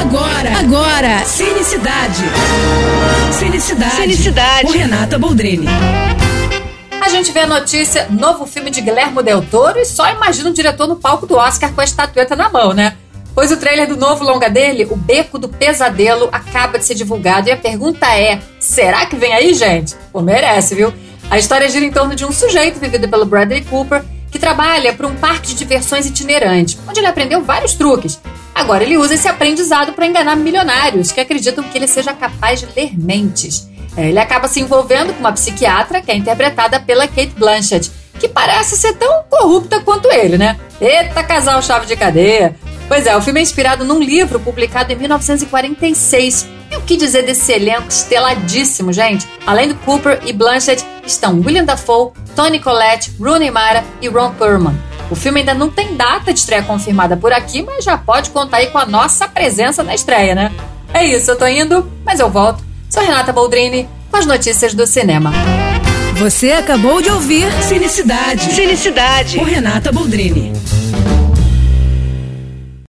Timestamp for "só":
9.84-10.10